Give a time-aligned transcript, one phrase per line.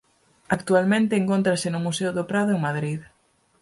[0.57, 2.99] Actualmente encóntrase no Museo do Prado en Madrid.